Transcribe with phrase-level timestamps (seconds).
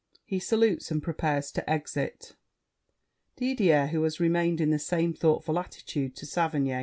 [0.25, 2.35] [He salutes and prepares to exit.
[3.35, 6.71] DIDIER (who has remained in the same thoughtful attitude, to Saverny).